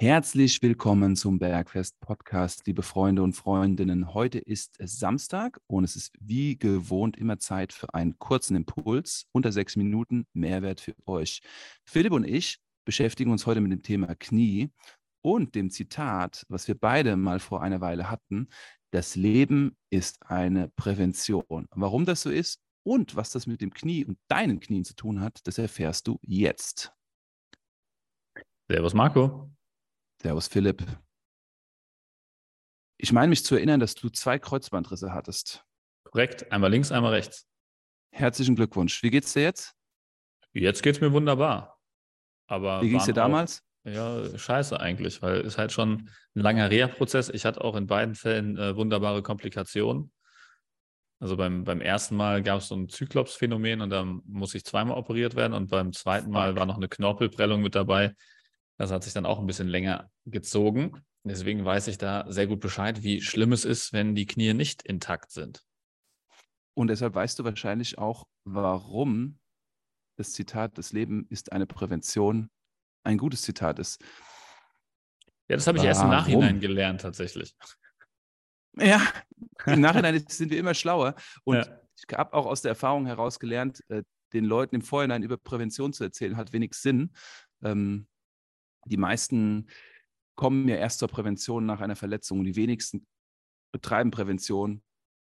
[0.00, 4.14] Herzlich willkommen zum Bergfest Podcast, liebe Freunde und Freundinnen.
[4.14, 9.50] Heute ist Samstag und es ist wie gewohnt immer Zeit für einen kurzen Impuls unter
[9.50, 11.40] sechs Minuten Mehrwert für euch.
[11.84, 14.70] Philipp und ich beschäftigen uns heute mit dem Thema Knie
[15.20, 18.50] und dem Zitat, was wir beide mal vor einer Weile hatten.
[18.92, 21.66] Das Leben ist eine Prävention.
[21.72, 25.20] Warum das so ist und was das mit dem Knie und deinen Knien zu tun
[25.20, 26.92] hat, das erfährst du jetzt.
[28.68, 29.50] Servus Marco.
[30.20, 30.84] Servus Philipp.
[32.96, 35.64] Ich meine mich zu erinnern, dass du zwei Kreuzbandrisse hattest.
[36.04, 37.46] Korrekt, einmal links, einmal rechts.
[38.10, 39.02] Herzlichen Glückwunsch.
[39.02, 39.74] Wie geht's dir jetzt?
[40.52, 41.78] Jetzt geht's mir wunderbar.
[42.48, 43.62] Aber Wie ging's dir damals?
[43.84, 47.28] Auch, ja, scheiße eigentlich, weil es halt schon ein langer Reha-Prozess.
[47.28, 50.10] Ich hatte auch in beiden Fällen äh, wunderbare Komplikationen.
[51.20, 54.96] Also beim, beim ersten Mal gab es so ein Zyklops-Phänomen und dann muss ich zweimal
[54.96, 58.14] operiert werden und beim zweiten Mal war noch eine Knorpelprellung mit dabei.
[58.78, 61.02] Das hat sich dann auch ein bisschen länger gezogen.
[61.24, 64.82] Deswegen weiß ich da sehr gut Bescheid, wie schlimm es ist, wenn die Knie nicht
[64.82, 65.64] intakt sind.
[66.74, 69.40] Und deshalb weißt du wahrscheinlich auch, warum
[70.16, 72.50] das Zitat, das Leben ist eine Prävention,
[73.04, 74.00] ein gutes Zitat ist.
[75.48, 77.54] Ja, das habe ich erst im Nachhinein gelernt, tatsächlich.
[78.76, 79.02] Ja,
[79.66, 81.16] im Nachhinein sind wir immer schlauer.
[81.42, 81.80] Und ja.
[81.96, 85.92] ich habe auch aus der Erfahrung heraus gelernt, äh, den Leuten im Vorhinein über Prävention
[85.92, 87.12] zu erzählen, hat wenig Sinn.
[87.62, 88.06] Ähm,
[88.88, 89.68] die meisten
[90.36, 93.06] kommen ja erst zur Prävention nach einer Verletzung die wenigsten
[93.72, 94.82] betreiben Prävention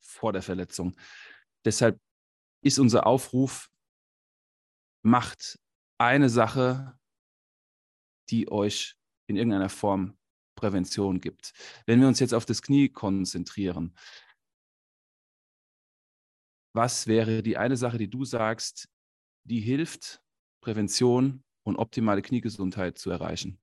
[0.00, 0.96] vor der Verletzung.
[1.64, 2.00] Deshalb
[2.62, 3.70] ist unser Aufruf,
[5.02, 5.58] macht
[5.98, 6.98] eine Sache,
[8.30, 8.96] die euch
[9.28, 10.18] in irgendeiner Form
[10.56, 11.52] Prävention gibt.
[11.86, 13.96] Wenn wir uns jetzt auf das Knie konzentrieren,
[16.74, 18.88] was wäre die eine Sache, die du sagst,
[19.44, 20.22] die hilft,
[20.60, 23.58] Prävention und optimale Kniegesundheit zu erreichen?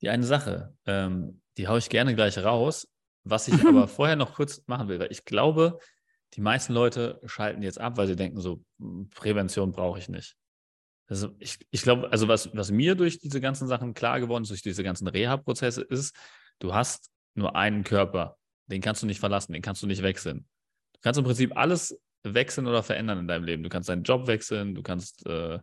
[0.00, 2.88] Die eine Sache, ähm, die haue ich gerne gleich raus.
[3.22, 5.78] Was ich aber vorher noch kurz machen will, weil ich glaube,
[6.34, 10.36] die meisten Leute schalten jetzt ab, weil sie denken, so hm, Prävention brauche ich nicht.
[11.06, 14.50] Also ich, ich glaube, also was, was mir durch diese ganzen Sachen klar geworden ist,
[14.50, 16.16] durch diese ganzen Reha-Prozesse, ist,
[16.58, 18.36] du hast nur einen Körper.
[18.66, 20.46] Den kannst du nicht verlassen, den kannst du nicht wechseln.
[20.94, 23.62] Du kannst im Prinzip alles wechseln oder verändern in deinem Leben.
[23.62, 25.60] Du kannst deinen Job wechseln, du kannst äh,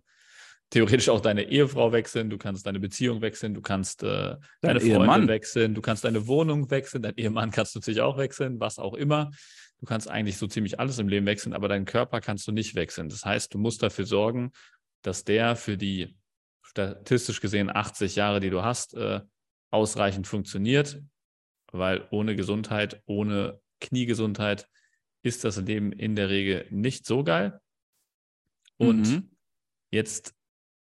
[0.71, 4.95] theoretisch auch deine Ehefrau wechseln, du kannst deine Beziehung wechseln, du kannst äh, deine Freunde
[4.95, 5.27] Ehemann.
[5.27, 8.93] wechseln, du kannst deine Wohnung wechseln, dein Ehemann kannst du natürlich auch wechseln, was auch
[8.93, 9.31] immer.
[9.79, 12.75] Du kannst eigentlich so ziemlich alles im Leben wechseln, aber deinen Körper kannst du nicht
[12.75, 13.09] wechseln.
[13.09, 14.51] Das heißt, du musst dafür sorgen,
[15.01, 16.15] dass der für die
[16.61, 19.19] statistisch gesehen 80 Jahre, die du hast, äh,
[19.71, 21.01] ausreichend funktioniert,
[21.71, 24.69] weil ohne Gesundheit, ohne Kniegesundheit
[25.23, 27.59] ist das Leben in der Regel nicht so geil.
[28.77, 29.31] Und mhm.
[29.91, 30.33] jetzt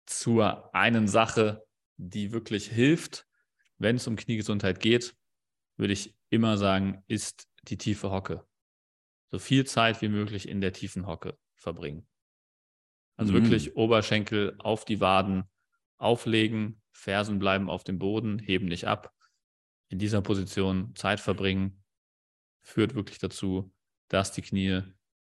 [0.07, 1.65] zur einen Sache,
[1.97, 3.27] die wirklich hilft,
[3.79, 5.17] wenn es um Kniegesundheit geht,
[5.77, 8.47] würde ich immer sagen, ist die tiefe Hocke.
[9.31, 12.07] So viel Zeit wie möglich in der tiefen Hocke verbringen.
[13.17, 13.43] Also mhm.
[13.43, 15.45] wirklich Oberschenkel auf die Waden
[15.97, 19.13] auflegen, Fersen bleiben auf dem Boden, heben nicht ab.
[19.89, 21.83] In dieser Position Zeit verbringen,
[22.63, 23.73] führt wirklich dazu,
[24.09, 24.83] dass die Knie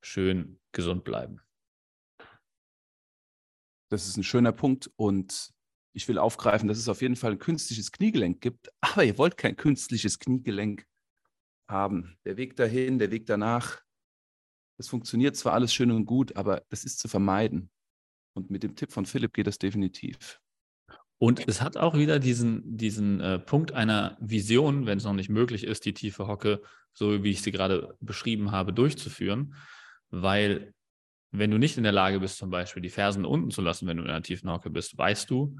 [0.00, 1.40] schön gesund bleiben.
[3.90, 5.50] Das ist ein schöner Punkt und
[5.94, 9.36] ich will aufgreifen, dass es auf jeden Fall ein künstliches Kniegelenk gibt, aber ihr wollt
[9.36, 10.86] kein künstliches Kniegelenk
[11.68, 12.16] haben.
[12.24, 13.82] Der Weg dahin, der Weg danach,
[14.78, 17.70] das funktioniert zwar alles schön und gut, aber das ist zu vermeiden.
[18.34, 20.40] Und mit dem Tipp von Philipp geht das definitiv.
[21.20, 25.30] Und es hat auch wieder diesen, diesen äh, Punkt einer Vision, wenn es noch nicht
[25.30, 26.62] möglich ist, die tiefe Hocke,
[26.92, 29.56] so wie ich sie gerade beschrieben habe, durchzuführen.
[30.10, 30.72] Weil
[31.30, 33.98] wenn du nicht in der Lage bist, zum Beispiel die Fersen unten zu lassen, wenn
[33.98, 35.56] du in einer tiefen Hocke bist, weißt du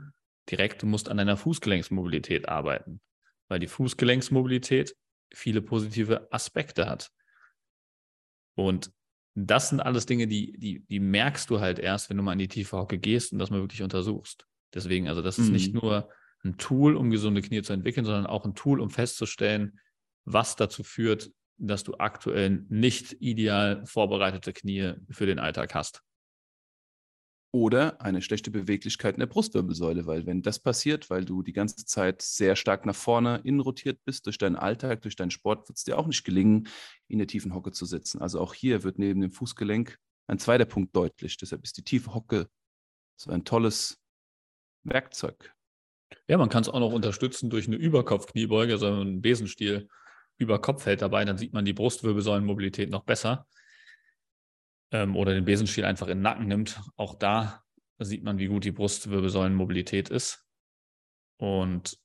[0.51, 3.01] direkt, du musst an deiner Fußgelenksmobilität arbeiten,
[3.49, 4.97] weil die Fußgelenksmobilität
[5.33, 7.11] viele positive Aspekte hat.
[8.55, 8.91] Und
[9.35, 12.39] das sind alles Dinge, die, die, die merkst du halt erst, wenn du mal in
[12.39, 14.47] die tiefe Hocke gehst und das mal wirklich untersuchst.
[14.75, 15.81] Deswegen, also das ist nicht mhm.
[15.81, 16.11] nur
[16.45, 19.79] ein Tool, um gesunde Knie zu entwickeln, sondern auch ein Tool, um festzustellen,
[20.25, 26.03] was dazu führt, dass du aktuell nicht ideal vorbereitete Knie für den Alltag hast.
[27.51, 31.87] Oder eine schlechte Beweglichkeit in der Brustwirbelsäule, weil wenn das passiert, weil du die ganze
[31.87, 35.79] Zeit sehr stark nach vorne innen rotiert bist durch deinen Alltag, durch deinen Sport, wird
[35.79, 36.69] es dir auch nicht gelingen,
[37.09, 38.21] in der tiefen Hocke zu sitzen.
[38.21, 41.39] Also auch hier wird neben dem Fußgelenk ein zweiter Punkt deutlich.
[41.39, 42.49] Deshalb ist die tiefe Hocke
[43.17, 43.99] so ein tolles
[44.85, 45.55] Werkzeug.
[46.27, 49.89] Ja, man kann es auch noch unterstützen durch eine Überkopfkniebeuge, also einen Besenstiel
[50.39, 53.47] über Kopf hält dabei, dann sieht man die Brustwirbelsäulenmobilität noch besser.
[54.93, 56.81] Ähm, oder den Besenstiel einfach in den Nacken nimmt.
[56.97, 57.63] Auch da
[57.99, 60.47] sieht man, wie gut die Brustwirbelsäulenmobilität ist.
[61.39, 61.99] Und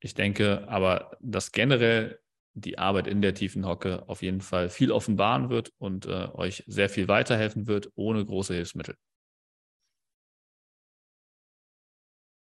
[0.00, 2.20] ich denke aber, dass generell
[2.54, 6.62] die Arbeit in der tiefen Hocke auf jeden Fall viel offenbaren wird und äh, euch
[6.66, 8.96] sehr viel weiterhelfen wird, ohne große Hilfsmittel.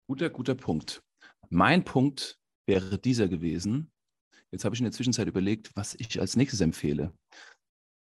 [0.08, 1.02] Guter, guter Punkt.
[1.50, 3.91] Mein Punkt wäre dieser gewesen.
[4.52, 7.14] Jetzt habe ich in der Zwischenzeit überlegt, was ich als nächstes empfehle.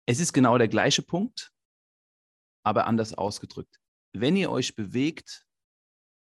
[0.07, 1.53] Es ist genau der gleiche Punkt,
[2.65, 3.79] aber anders ausgedrückt.
[4.13, 5.47] Wenn ihr euch bewegt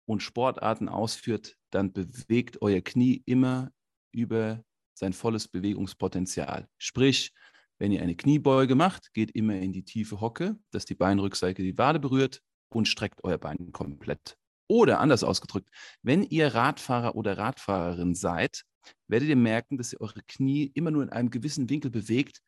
[0.05, 3.71] und Sportarten ausführt, dann bewegt euer Knie immer
[4.13, 6.69] über sein volles Bewegungspotenzial.
[6.77, 7.33] Sprich,
[7.79, 11.77] wenn ihr eine Kniebeuge macht, geht immer in die tiefe Hocke, dass die Beinrückseite die
[11.77, 14.37] Wade berührt und streckt euer Bein komplett.
[14.69, 15.69] Oder anders ausgedrückt,
[16.01, 18.63] wenn ihr Radfahrer oder Radfahrerin seid,
[19.07, 22.41] werdet ihr merken, dass ihr eure Knie immer nur in einem gewissen Winkel bewegt.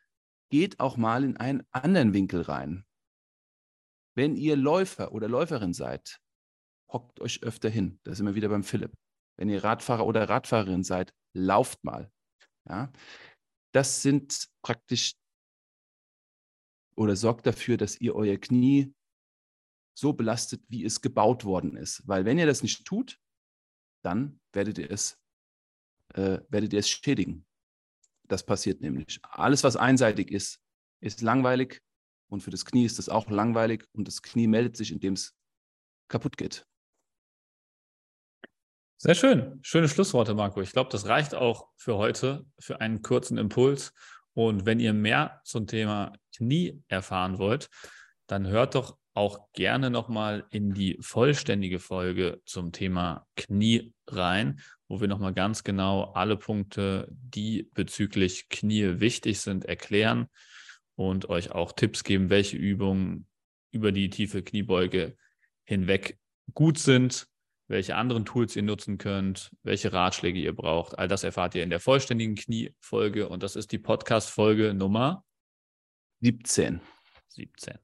[0.50, 2.86] Geht auch mal in einen anderen Winkel rein.
[4.16, 6.20] Wenn ihr Läufer oder Läuferin seid,
[6.92, 8.00] hockt euch öfter hin.
[8.04, 8.94] Da sind wir wieder beim Philipp.
[9.38, 12.12] Wenn ihr Radfahrer oder Radfahrerin seid, lauft mal.
[12.70, 12.92] Ja?
[13.74, 15.16] Das sind praktisch
[16.96, 18.94] oder sorgt dafür, dass ihr euer Knie
[19.98, 22.08] so belastet, wie es gebaut worden ist.
[22.08, 23.20] Weil wenn ihr das nicht tut,
[24.04, 25.20] dann werdet ihr es,
[26.16, 27.46] äh, werdet ihr es schädigen.
[28.28, 29.20] Das passiert nämlich.
[29.22, 30.60] Alles, was einseitig ist,
[31.00, 31.82] ist langweilig
[32.28, 35.36] und für das Knie ist es auch langweilig und das Knie meldet sich, indem es
[36.08, 36.66] kaputt geht.
[38.98, 39.60] Sehr schön.
[39.62, 40.62] Schöne Schlussworte, Marco.
[40.62, 43.94] Ich glaube, das reicht auch für heute, für einen kurzen Impuls.
[44.34, 47.70] Und wenn ihr mehr zum Thema Knie erfahren wollt,
[48.28, 55.02] dann hört doch auch gerne nochmal in die vollständige Folge zum Thema Knie rein, wo
[55.02, 60.28] wir nochmal ganz genau alle Punkte, die bezüglich Knie wichtig sind, erklären
[60.96, 63.28] und euch auch Tipps geben, welche Übungen
[63.72, 65.18] über die tiefe Kniebeuge
[65.64, 66.20] hinweg
[66.54, 67.28] gut sind,
[67.68, 70.98] welche anderen Tools ihr nutzen könnt, welche Ratschläge ihr braucht.
[70.98, 75.26] All das erfahrt ihr in der vollständigen Kniefolge und das ist die Podcast-Folge Nummer
[76.22, 76.80] 17.
[77.30, 77.78] 17.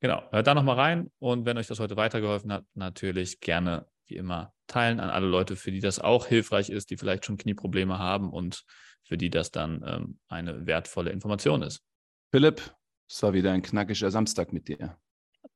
[0.00, 4.16] Genau, hört da nochmal rein und wenn euch das heute weitergeholfen hat, natürlich gerne wie
[4.16, 7.98] immer teilen an alle Leute, für die das auch hilfreich ist, die vielleicht schon Knieprobleme
[7.98, 8.64] haben und
[9.04, 11.82] für die das dann ähm, eine wertvolle Information ist.
[12.30, 12.74] Philipp,
[13.08, 14.98] es war wieder ein knackiger Samstag mit dir.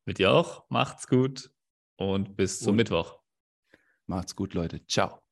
[0.04, 0.68] Mit dir auch.
[0.68, 1.50] Macht's gut
[1.96, 3.18] und bis zum und Mittwoch.
[4.06, 4.84] Macht's gut, Leute.
[4.86, 5.25] Ciao.